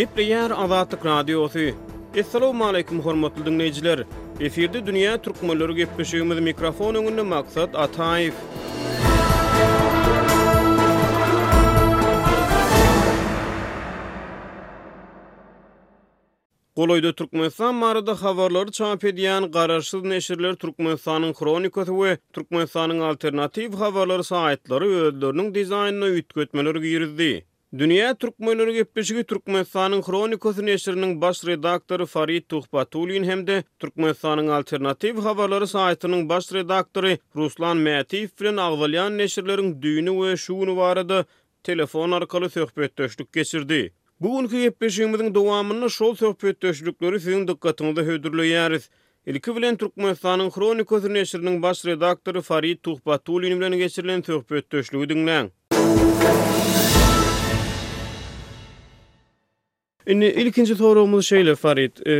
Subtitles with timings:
[0.00, 1.60] Gepleyer Azatlık Radyosu.
[2.20, 4.04] Assalamu aleyküm hormatlı dinleyiciler.
[4.40, 8.34] Efirde Dünya Türkmenleri gepleşiyomuz mikrofon önünde maksat Ataif.
[16.76, 24.94] Goloýda Türkmenistan marada habarlary çap edýän garaşsyz neşirler Türkmenistanyň kronikasy we Türkmenistanyň alternatif habarlary saýatlary
[25.06, 27.46] özlerini dizaýnyna ýitgetmeler girdi.
[27.78, 29.64] Dünya Türkmenleri Gepeşigi Türkmen
[30.02, 37.18] Kronikosu Neşirinin baş redaktörü Farid Tuhbatulin hem de Türkmen Sanın Alternativ Havarları Saitinin baş redaktörü
[37.36, 41.24] Ruslan Mätif bilen Ağvalyan Neşirlerin düğünü ve şuunu varada
[41.62, 43.92] telefon arkalı sohbet döşlük geçirdi.
[44.20, 48.90] Bugünkü Gepeşigimizin devamını şol sohbet döşlükleri sizin dikkatinizde hödürlü yeriz.
[49.26, 50.14] Ilki bilen Türkmen
[50.50, 55.08] Kronikosu Neşirinin baş redaktörü Farid Tuhbatulin bilen geçirilen sohbet döşlük
[60.08, 62.14] Ini ilkinji torumuz şeýle Farid, e,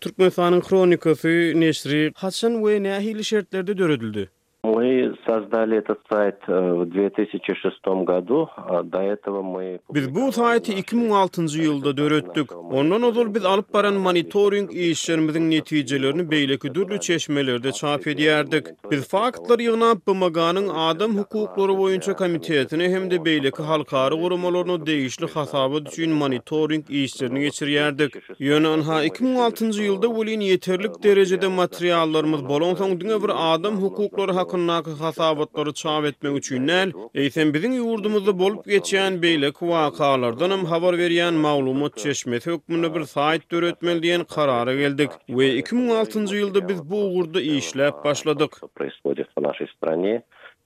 [0.00, 4.28] Türkmenistanyň kronikasy neşri haçan we nähili şertlerde döredildi?
[4.64, 8.48] Мы создали этот сайт э, в 2006 году,
[8.84, 9.78] до этого мы...
[9.90, 12.56] Biz bu sayti 2006-cı yılda dörüttük.
[12.72, 18.66] Ondan odur biz alıp baran monitoring işlerimizin neticelerini beyleki dürlü çeşmelerde çap ediyerdik.
[18.90, 20.40] Biz faktlar yığına bu
[20.78, 28.14] adam hukukları boyunca komitetine hem de beyleki halkarı kurumalarına değişli hasabı düşün monitoring işlerini geçiriyerdik.
[28.38, 34.94] Yönan ha 2006-cı yılda ulin yeterlik derecede materiallarımız bolonsan dün bir adam hukukları hakkı ýokunnaky
[34.98, 41.34] hasabatlary çap etmek üçin näl, eýsen biziň ýurdumyzda bolup geçen beýle kwaqalardan hem habar berýän
[41.44, 45.10] maglumat çeşmesi hökmünde bir saýt döretmeli diýen karara geldik.
[45.28, 48.50] We 2006-njy ýylda biz bu ýurdu işläp başladyk.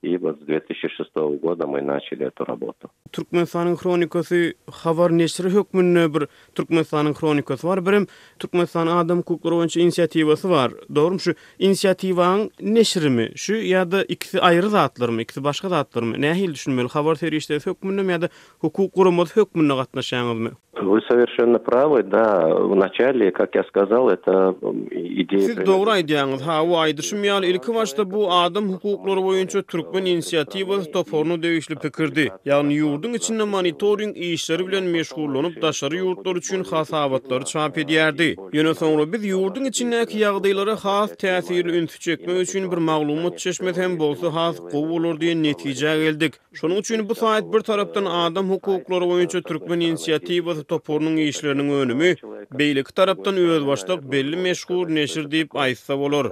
[0.02, 1.10] И вот с 2006
[1.42, 2.90] года мы начали эту работу.
[3.10, 7.80] Туркменстанын хроникасы хабар нечри хөкмүнө бир Туркменстанын хроникасы бар.
[7.80, 10.74] Бирим Туркменстан адам хукуктары боюнча инициативасы бар.
[10.88, 16.18] Доорум şu инициативанын нечрими şu яда икиси айрым затлырмы, икиси башка затлырмы?
[16.18, 16.88] Нехил düşünmeli?
[16.92, 20.56] Хабар териштеси хөкмүнөм яда хукук курумуз хөкмүнө катнашаңызмы?
[20.78, 24.54] Вы совершенно правы, да, в начале, как я сказал, это
[24.92, 25.40] идея...
[25.48, 30.82] Сіз доғыр айдияңыз, ха, у айдышым ял, ілкі башта бу адам хукуклары бойынша түркмен инициатива
[30.92, 32.26] топорну дөвішлі пікірді.
[32.44, 38.34] Яғни, юрдың ічінна мониторинг ішлері білен мешғурланып, дашары юрдлар үшін хас аватлары чап едіярді.
[38.52, 43.96] Йоны соңра, біз юрдың ічінна ки яғдайлары хас тәсірі үнсі чекме үшін бір мағлумат чешмесен
[44.00, 44.60] болсы хас
[46.86, 47.44] дейін бұ сайт
[50.68, 52.14] toporunun işlerinin önümü
[52.52, 56.30] beylik taraptan öz başlap belli meşgur neşir deyip aysa olur.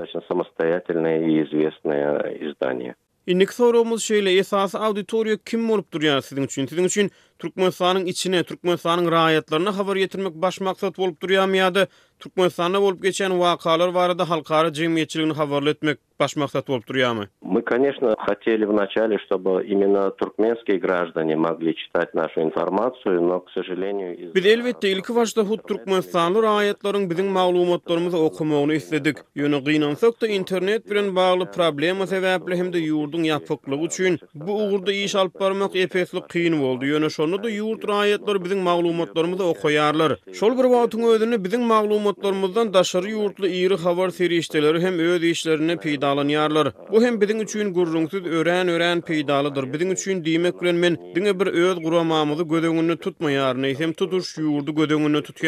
[3.27, 6.67] Indik sorumuz şeyle esas auditoriya kim olup duruyor sizin için?
[6.67, 7.11] Sizin için
[7.45, 11.89] Türkmenistan'ın içine, Türkmenistan'ın rayetlerine haber getirmek baş maksat olup duruyamayadı.
[12.21, 17.27] Türkmenistan'a olup geçen vakalar var da halkara cemiyetçiliğini haberle etmek baş maksat olup duruyamay.
[17.45, 24.35] Мы, конечно, хотели вначале, чтобы именно туркменские граждане могли читать нашу информацию, но, к сожалению...
[24.35, 29.17] Biz elbette ilk başta hud Türkmenistan'lı rayetlerin bizim malumatlarımızı okumogunu istedik.
[29.35, 34.19] Yöne gynansak da internet birin bağlı problemi sebeple hem de yurdun yapfaklığı uçun.
[34.35, 39.45] Bu uğurda iş iyi barmak iyi iyi iyi iyi Onu da yurt rayetler bizim mağlumatlarımızda
[39.45, 40.17] okuyarlar.
[40.33, 45.77] Şol bir vatın ödünü bizim mağlumatlarımızdan daşarı yurtlu iri havar seri işteleri hem öd işlerine
[45.77, 51.41] pidalan Bu hem bizim üçün gurrunsuz öğren öğren peydalıdır Bizim üçün diymek gülen men dine
[51.41, 53.63] bir öd kuramamızı gödününü tutma yarın.
[53.63, 55.39] Neyse tutur yurdu gödününü tut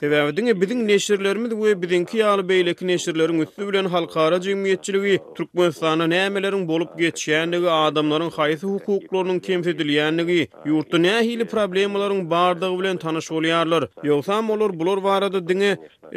[0.00, 6.68] Sebebi dine bizim neşirlerimiz ve bizimki yalı beylek neşirlerin üstü bilen halkara cemiyetçiliği Türkmenistan'a neymelerin
[6.68, 13.84] bolup geçişenliği adamların hayisi hukuklarının kemsediliyenliği yurtta ne ähili problemalaryň bardygy bilen tanış bolýarlar.
[14.10, 15.70] Ýogsam olar bular barada diňe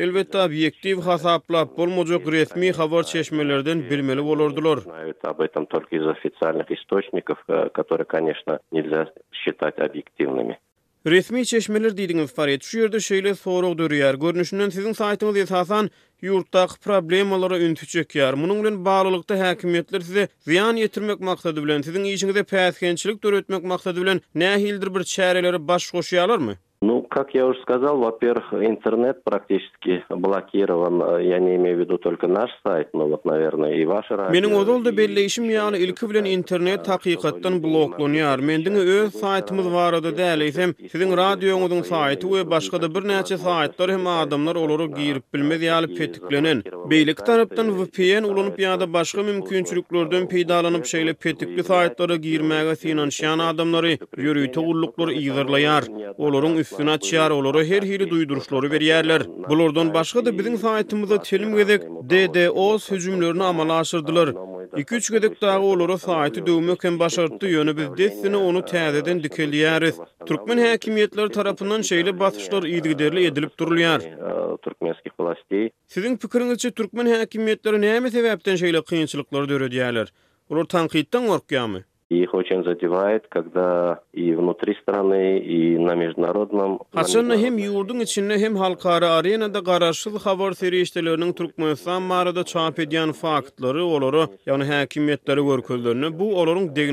[0.06, 4.78] elbetde objektiw hasaplap bolmajak resmi habar çeşmelerden bilmeli bolardylar.
[9.39, 10.56] считать objektivnymi.
[11.07, 14.18] Resmi çeşmeler diýdiňiz faryt şu ýerde şeýle sorag döreýär.
[14.24, 15.88] Görnüşinden siziň saýtyňyz ýetasan
[16.28, 18.36] ýurtdaky problemlere üntüçek ýar.
[18.42, 24.22] Munyň bilen baglylykda häkimetler size ziyan ýetirmek maksady bilen siziň işiňize päsgençlik döretmek maksady bilen
[24.46, 26.60] nähildir bir çäreleri baş goşýarlarmy?
[26.81, 31.02] Ну, как я уже сказал, во-первых, интернет практически блокирован.
[31.02, 34.31] Э, я не имею в виду только наш сайт, но вот, наверное, и ваши радио.
[34.34, 38.40] Менің одолды белле яны ілкі білен интернет тақиқаттан блоклон яр.
[38.40, 43.90] Мендіңі өз сайтымыз варады дәл ейсем, сіздің радиоңыздың сайты өй башқа да бір нәче сайттар
[43.98, 46.64] хем адамлар олару гиріп білмез ялы петіклінен.
[46.88, 53.98] Бейлік тараптан VPN улынып яда башқа мүмкіншіліклерден пейдаланып шейлі петіклі сайттары гирмәгі сиянан шиян адамлары
[54.16, 55.92] юрюйті ұллықлар иғырлайар.
[56.18, 59.21] Олару sünatçiyar olara her hili duyduruşları veriyerler.
[59.50, 64.27] Bulurdan başka da bizim saytımıza telim gedek DDOS hücumlarını amala aşırdılar.
[64.30, 69.95] 2-3 gedek dağı olara sayti dövmökken başarttı yönü biz dessini onu tazeden dikeliyyariz.
[70.25, 74.00] Türkmen hakimiyyetler tarafından şeyli basışlar idgiderli edilip duruliyar.
[74.00, 74.13] Sizin
[75.04, 79.24] pikirin pikirin pikirin Türkmen pikirin pikirin pikirin pikirin pikirin pikirin
[80.51, 86.79] pikirin pikirin их очень задевает, когда и внутри страны, и на международном.
[87.44, 90.53] hem yurdun içinde hem halkara arenada garaşıl xabar
[91.33, 92.59] Türkmenistan marada çap
[93.21, 95.45] faktlary olary, ýagny hakimiýetleri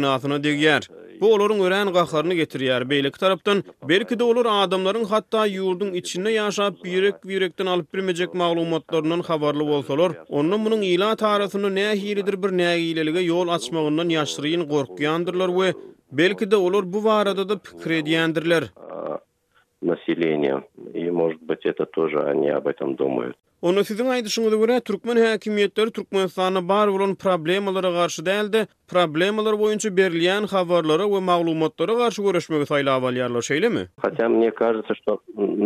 [0.07, 2.91] bu bu olurun ören gaklarını getiriyer.
[2.91, 9.21] Beylik taraftan belki de olur adamların hatta yurdun içinde yaşap birek birekten alıp bilmecek malumatlarından
[9.21, 10.13] havarlı olsalar.
[10.29, 15.73] Onun bunun ila tarifini ne hiridir bir ne hilelige yol açmağından yaşlıyın korkuyandırlar ve
[16.13, 18.65] belki de olur bu varada da pikrediyendirler.
[19.85, 20.63] Население.
[20.95, 23.35] И может быть это тоже они об этом думают.
[23.63, 30.45] Onu sizin aýdyşyňyza görä türkmen häkimiýetleri Türkmenistana bar bolan problemalara garşy däldi, Problemalar boyunca berilen
[30.47, 33.87] havarlara ve maglumatlara garşy görüşmek sayla avaliyarlar şeyle mi?
[34.03, 35.19] Hatta mne kajdata, şo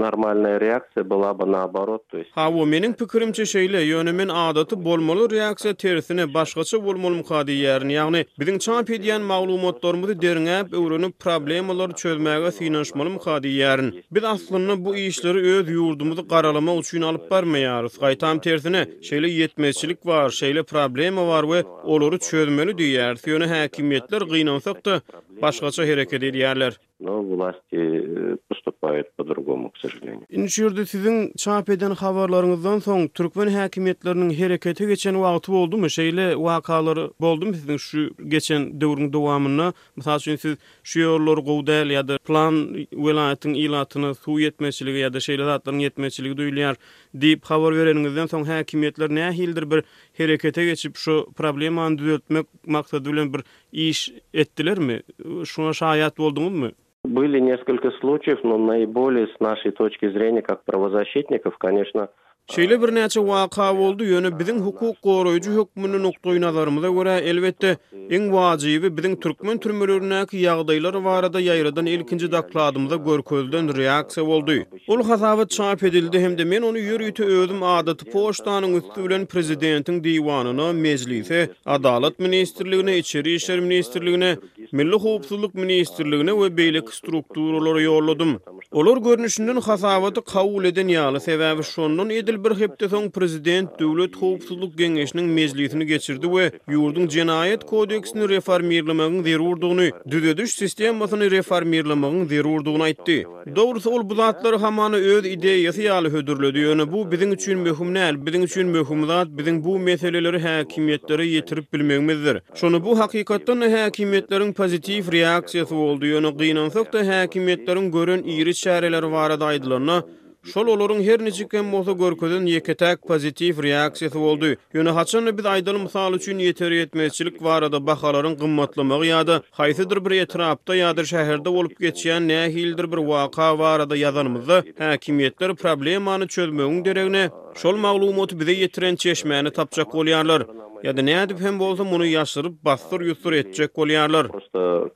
[0.03, 2.01] normalna reakciya bila ba nabarot.
[2.35, 7.93] Ha, o meniň pikirimçe şeyle, yöne men adatı bolmalı reakciya tersine, başkaca bolmalı mukadi yerini,
[7.93, 14.03] yani bizim çampediyan mağlumatlarımızı derine ap eurini problemalara çözmeyaga finanşmalı mukadi yerini.
[14.11, 17.99] Biz aslında bu işleri öz yurdumuzu karalama uçuyun alıp barmayarız.
[17.99, 23.10] Gaitam tersine, şeyle ýetmezçilik var, şeyle problema var, we olary çözmeli diýär.
[23.11, 25.01] tersi yönü häkimiýetler gynansakda
[25.43, 26.77] başgaça hereket edýärler.
[27.01, 28.09] Но власти
[28.49, 30.27] поступают по-другому, к сожалению.
[30.37, 35.89] Иншурды сизин чап эден хабарларыңыздан соң түркмен хакимиятларынын харекети кечен вакты болдумы?
[35.89, 38.05] Шейле вакалар болдумы şu
[38.35, 39.71] кечен дөврүн дәвамына?
[39.97, 40.59] Мисалы үчүн сиз
[40.93, 42.59] şu ýerler gowdal яда план
[42.93, 46.77] plan welaýatyň ilatyny suw ýetmeçiligi ýa-da şeýle zatlaryň ýetmeçiligi duýulýar
[47.17, 49.85] diýip habar bereniňizden soň häkimetler näme hildir bir
[50.21, 53.43] harekete geçip şu problemi düzeltmek maksady bilen bir
[53.73, 55.01] iş etdilermi?
[55.45, 56.71] Şuna şahyat mu?
[57.05, 62.11] были несколько случаев, но наиболее с нашей точки зрения, как правозащитников, конечно,
[62.51, 67.71] Şeýle bir näçe waka boldy, ýöne biziň hukuk goýrugy hökmüni nukdy ýnalarymyza görä elbetde
[68.17, 74.57] iň wajyby biziň türkmen türmelerindäki ýagdaýlar barada ýaýradan ilkinji dakladymda görkezilen reaksiýa boldy.
[74.91, 80.03] Ol hasaby çap edildi hem de men onu ýürüýte öwdüm adaty poçtanyň üstü bilen prezidentiň
[80.09, 81.41] diwanyna, mejlisi,
[81.77, 84.31] adalat ministrligine, içeri işler ministrligine,
[84.73, 88.33] milli howpsuzlyk ministrligine we beýlek strukturalara ýolladym.
[88.81, 94.73] Olar görnüşinden hasabaty kabul eden ýaly sebäbi şondan edil bir hepde soň prezident döwlet howpsuzlyk
[94.81, 96.45] geňeşiniň mejlisini geçirdi we
[96.77, 103.17] ýurdun jenayet kodeksini reformirlemegiň zerurdygyny, düzedüş sistemasyny reformirlemegiň zerurdygyny aýtdy.
[103.57, 106.59] Dogrusy ol bu zatlary hamany öz ideýasy ýaly hödürledi.
[106.65, 111.67] Ýöne bu biziň üçin möhüm näl, biziň üçin möhüm zat, biziň bu meseleleri häkimetlere ýetirip
[111.73, 112.41] bilmegimizdir.
[112.55, 116.07] Şonu bu hakykatdan häkimetleriň pozitiw reaksiýasy boldy.
[116.15, 119.99] Ýöne gynansak da häkimetleriň gören iri çäreleri barada aýdylanyna
[120.45, 124.53] Şol olorun her nijikem bolsa görkezen yeketek pozitiv reaksiýasy boldy.
[124.77, 130.73] Ýöne haçan bir aýdal mysal üçin ýeter ýetmezçilik barada bahalaryň gymmatlamagy ýa-da haýsydyr bir etrapda
[130.81, 137.25] ýa-da şäherde bolup geçýän nähildir bir waka barada ýazanymyzda häkimetler problemanı çözmegiň deregine
[137.65, 140.41] şol maglumaty bize yetiren çeşmäni tapjak bolýarlar.
[140.89, 144.27] Ya da nädip hem bolsa muny ýaşyryp bastyr ýutur etjek bolýarlar.
[144.27, 144.89] Просто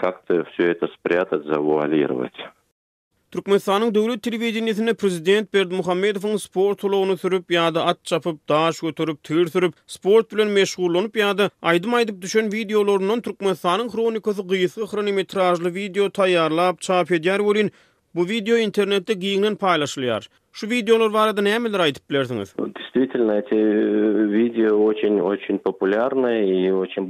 [3.35, 9.47] Türkmenistan'ın Döwlet Telewizionyny prezident Berdi Muhammedowyň sport ulagyny sürüp ýa-da at çapyp, daş götürüp, töwür
[9.55, 17.11] sürüp, sport bilen meşgullanyp ýa-da aýdym-aýdyp düşen wideolaryndan Türkmenistan'ın Kronikasy gysga kronometrajly wideo taýýarlap çap
[17.11, 17.71] edýär bolýan.
[18.15, 20.27] Bu video internetde giyinin paylaşılıyor.
[20.53, 22.55] Şu videolar var adı neye milir aydıp bilirsiniz?
[22.95, 23.57] Действительно, эти
[24.39, 27.09] видео очень-очень популярны и очень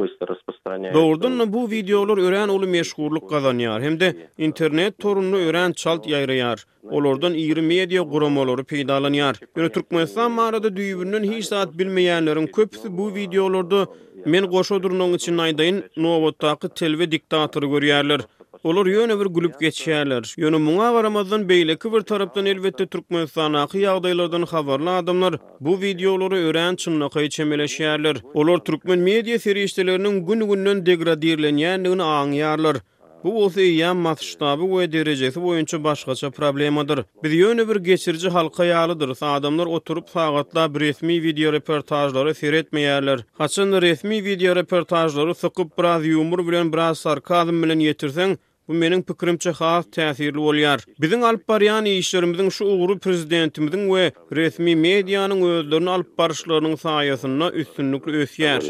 [1.53, 6.65] bu videolar ören olu meşgurluk kazanıyor Hem de internet torunlu ören çalt yayrayar.
[6.91, 9.41] Olordan iri media kuramaları peydalanyar.
[9.57, 13.87] Yönü Türkmenistan mağarada düğününün hiç saat bilmeyenlerin köpüsü bu videolarda
[14.27, 18.21] men goşodurunun için aydayın Novotakı telve diktatörü görüyerler.
[18.65, 20.35] Olar yöne bir gülüp geçerler.
[20.39, 26.77] Yöne muna varamazdan beyle kıvır taraftan elbette Türkmen sanaki yağdaylardan havarlı adamlar bu videoları öğren
[26.77, 28.17] çınlaka içemeleşerler.
[28.35, 32.77] Olar Türkmen medya seri işlerinin gün gününün degradirleniyenliğini anlayarlar.
[33.25, 36.99] Bu bolsa iýan masштабы we derejesi boýunça başgaça problemadyr.
[37.25, 39.11] Biz ýöne bir geçirji halka ýalydyr.
[39.37, 43.19] Adamlar oturup sagatla bir resmi video reportajlary seyretmeýärler.
[43.39, 48.37] Haçan resmi video reportajlary sykyp biraz ýumur bilen biraz sarkazm bilen ýetirsen,
[48.69, 50.79] Bu meniň pikirimçe has täsirli bolýar.
[51.03, 54.05] Biziň alyp barýan işlerimiziň şu ugry prezidentimiziň we
[54.41, 58.61] resmi medianyň özlerini alyp barşlarynyň saýasyna üstünlikli ösýär.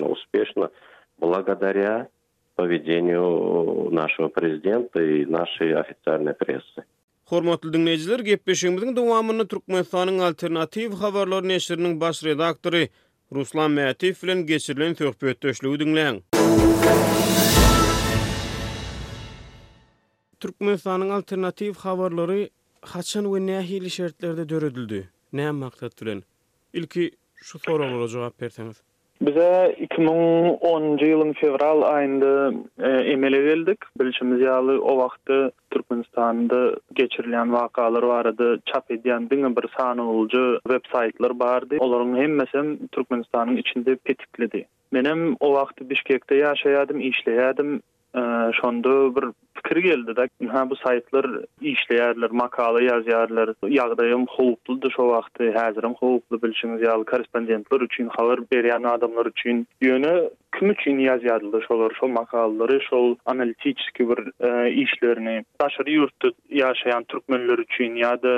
[2.56, 6.84] поведению нашего президента и нашей официальной прессы.
[7.30, 12.88] Hormatly dinleyijiler, gepleşigimizin dowamyny Türkmenistanyň альтернатив habarlar näşriniň baş redaktory
[13.32, 16.20] Ruslan Mätiyev bilen geçirilen söhbet töşlüwi dinleň.
[20.40, 22.48] Türkmenistanyň alternativ habarlary
[22.82, 25.08] haçan we nähili şertlerde döredildi?
[25.32, 26.22] Näme maksat bilen?
[26.72, 28.76] Ilki şu soraglara jogap berseňiz.
[29.22, 32.30] Bize 2010-cı ýylyň fevral aýynda
[32.82, 33.86] e, emele geldik.
[34.00, 41.38] Bilşimiz ýaly o wagtda Türkmenistanda geçirilen var barady, çap edýän diňe bir sanawlyjy web saytlar
[41.38, 41.76] bardy.
[41.78, 44.66] Olaryň hemmesi Türkmenistanyň içinde petikledi.
[44.92, 47.80] Menem o wagtda Bişkekde ýaşaýardym, işleýärdim.
[48.18, 49.24] E, şonda bir
[49.54, 51.26] fikir geldi de ha bu saytlar
[51.60, 58.38] işleyerler makale yazyarlar yağdayım hoplu da şu vaqtı hazırım hoplu bilşiniz ya korrespondentler üçin xabar
[58.38, 65.44] berýän adamlar üçin yönü kim üçin ýazýardylar şol şol makalalary şol analitik bir e, işlerini
[65.60, 68.34] daşary yurtda ýaşaýan türkmenler üçin ýa-da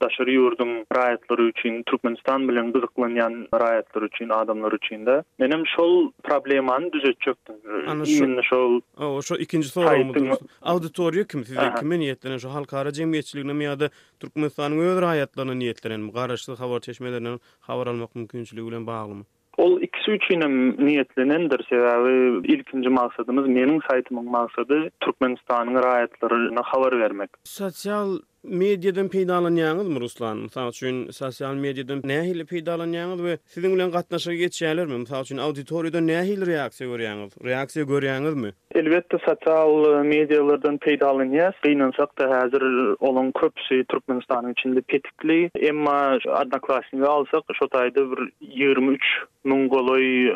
[0.00, 6.92] daşary ýurdum raýatlary üçin Türkmenistan bilen gyzyklanýan raýatlar üçin adamlar üçin de menem şol problemany
[6.92, 8.42] düzetjekdim.
[8.42, 10.34] şol o şol ikinji soragymy
[10.70, 13.76] auditoriýa kim size kim niýetlenen şu halkara jemgyýetçiligine ýa
[14.24, 19.24] Türkmenistanyň öwür haýatlaryna niýetlenen garaşly habar çeşmelerinden habar almak mümkinçiligi bilen baglymy?
[19.62, 21.60] Ol ikisi üçinim niyetlenendir.
[21.70, 22.14] Sebebi
[22.54, 27.30] ilkinci maksadımız menin saytımın maksadı Türkmenistan'ın rayetlerine haber vermek.
[27.44, 30.38] Sosyal mediadan peýdalanýanyňyz mı Ruslan?
[30.38, 34.96] Mysal üçin sosial mediadan nähili peýdalanýanyňyz we siziň bilen gatnaşyk geçýärlermi?
[35.04, 37.30] Mysal üçin auditoriýada nähili reaksiýa görýäňiz?
[37.50, 38.50] Reaksiýa görýärsiňizmi?
[38.74, 41.54] Elbetde sosial e, mediýalardan peýdalanýas.
[41.64, 42.62] Beýnen da häzir
[43.00, 49.00] olan köpsi Türkmenistanyň içinde petikli, emma adnaklasyny alsak, şo taýda bir 23
[49.46, 50.32] Nun goloy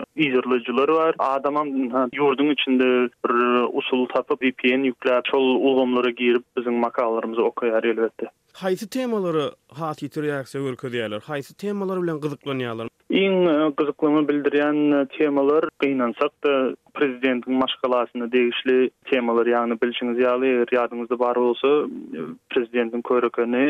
[0.88, 1.14] bar.
[1.18, 1.66] Adamam
[2.12, 8.30] yurdun içinde bir usul tapıp VPN yükle, çol ulgumlara girip bizim makalarımızı okuyar, elbette.
[8.58, 9.44] Haýsy temalary
[9.78, 11.20] hat ýitirýär, söwür köýärler.
[11.28, 12.88] Haýsy temalary bilen gyzyklanýarlar?
[13.08, 16.54] Iň e, gyzyklygyny bildirýän e, temalar gynansak da
[16.98, 21.70] prezidentiň maşgalasyna degişli temalar, ýagny bilşiňiz ýaly, eger ýadyňyzda bar bolsa,
[22.18, 23.62] e, prezidentiň köýrökeni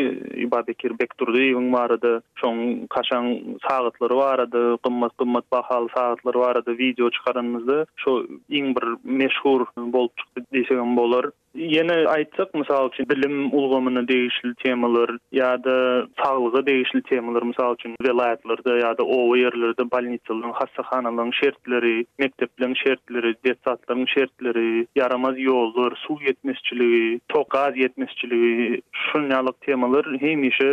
[0.47, 2.63] Ibadekir Bekturdy ýygyň barada, şoň
[2.95, 3.29] kaşaň
[3.69, 8.19] sagatlary barady, gymmat gymmat bahaly sagatlary barada video çykaranmyzda, şo
[8.51, 8.87] iň bir
[9.23, 11.29] meşhur bolup çykdy diýsegem bolar.
[11.55, 18.71] Yine aýtsak mysal üçin bilim ulgamyny değişli temalar ýa-da saglygy değişli temalar mysal üçin welaýatlarda
[18.81, 27.75] ýa-da owa ýerlerde bolnitsalaryň hassahanalaryň şertleri, mekdepleriň şertleri, detsatlaryň şertleri, yaramaz ýollar, suw ýetmezçiligi, tokaz
[27.77, 30.71] ýetmezçiligi, şunyalyk temalar hemişe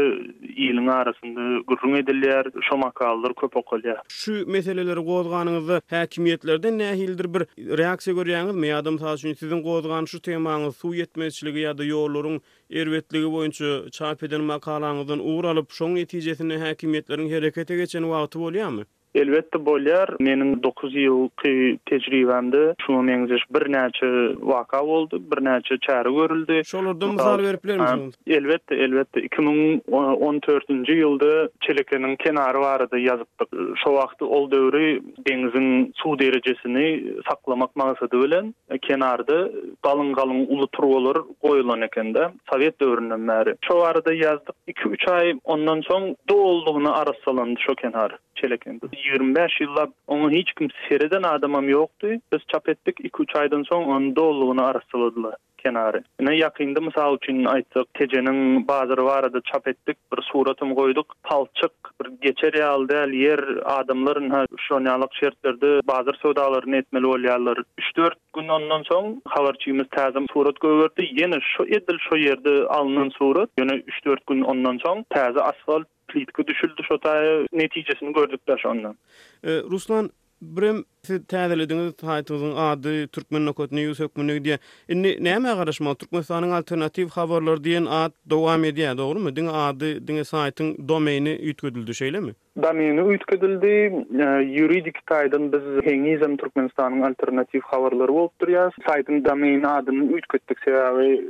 [0.63, 3.97] ýylyň arasynda gürrüň edilýär, şomakallar köp okulýar.
[4.17, 7.45] Şu meseleleri gozganyňyzy häkimiýetlerden nähildir bir
[7.81, 8.71] reaksiýa görýäňiz mi?
[8.77, 12.39] Adam üçin sizin gozgan şu temanyň suw ýetmezçiligi ýa-da ýollaryň
[12.83, 18.85] erwetligi boýunça çap eden makalanyň uğralyp şoň netijesini häkimiýetleriň hereketine geçen wagty bolýarmy?
[19.15, 21.53] Elbette bolyar menin 9 ýylky
[21.89, 26.61] tejribemde şu meňzeş bir näçe waka boldy, bir näçe çäri görüldi.
[26.65, 28.13] Şolardan mysal beriplermi siz?
[28.37, 31.31] Elbette, elbette 2014-nji ýylda
[31.67, 33.31] çelekeniň kenary barady ýazyp
[33.83, 34.87] şo wagty ol döwri
[35.29, 35.69] deňziň
[36.01, 36.87] suw derejesini
[37.29, 39.39] saklamak maksady bilen e, kenarda
[39.83, 43.55] galyň-galyň uly turwalar goýulan ekende Sowet döwründen bäri.
[43.67, 48.19] Şo barada ýazdyk 2-3 ay ondan soň dolduğunu arasalandy şo kenar.
[48.35, 48.85] çelekendi.
[49.13, 52.07] 25 yılla onu hiç kim seriden adamam yoktu.
[52.33, 55.35] Biz çap ettik 2-3 aydan son onda olduğunu arasıladılar.
[55.57, 56.03] kenarı.
[56.19, 61.71] Ne yakında misal için aytık tecenin bazıları var çap ettik bir suratım koyduk palçık
[62.05, 66.11] bir geçer yalda yer adamların ha şu anyalık şartlarda bazı
[66.77, 67.57] etmeli olyalar.
[67.95, 71.01] 3-4 gün ondan son havarçıyımız tazım surat koyverdi.
[71.01, 73.49] Ýene şu edil şu ýerde alınan surat.
[73.59, 78.13] ýene 3-4 gün ondan son täze asfalt plitka düşüldü şu ta neticesini
[78.57, 78.95] şu
[79.43, 80.09] E, Ruslan,
[80.41, 81.93] brem, siz tähdil ediniz,
[82.57, 86.11] adı, Türkmen nokot, ne yusuk, ne yusuk, ne yusuk, ne yusuk, ne yusuk, ne yusuk,
[86.41, 87.05] ne yusuk, ne
[88.81, 89.11] yusuk,
[91.01, 93.71] ne yusuk, ne yusuk, Damiyyini uytkidildi,
[94.57, 101.29] yuridik taydan biz hengizem Turkmenistan'ın alternatif haverları voltdur ya, saytın damiyyini adını uytkiddik sebebi,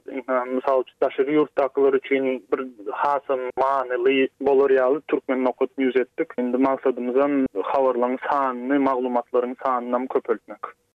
[0.55, 7.67] misal ki, taşır yurttaklar için bir hasım, manili, boloriyalı Türkmen nokot nüzettik, maksadımızdan Indi sahanını,
[7.73, 10.75] habarlaryň sanyny, maglumatlaryň sanyny köpeltmek.